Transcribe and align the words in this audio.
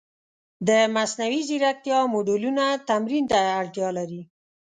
د 0.67 0.69
مصنوعي 0.95 1.41
ځیرکتیا 1.49 1.99
موډلونه 2.13 2.65
تمرین 2.89 3.25
ته 3.31 3.39
اړتیا 3.59 3.89
لري. 3.97 4.21